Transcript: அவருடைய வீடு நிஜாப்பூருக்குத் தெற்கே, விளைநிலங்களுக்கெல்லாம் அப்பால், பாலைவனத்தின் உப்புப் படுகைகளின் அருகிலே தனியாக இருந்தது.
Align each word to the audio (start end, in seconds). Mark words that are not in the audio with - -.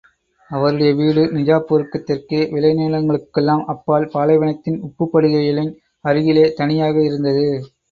அவருடைய 0.51 0.91
வீடு 0.93 1.23
நிஜாப்பூருக்குத் 1.33 2.05
தெற்கே, 2.05 2.39
விளைநிலங்களுக்கெல்லாம் 2.51 3.63
அப்பால், 3.67 4.09
பாலைவனத்தின் 4.13 4.81
உப்புப் 4.83 5.13
படுகைகளின் 5.13 5.71
அருகிலே 6.05 6.53
தனியாக 6.55 7.03
இருந்தது. 7.03 7.47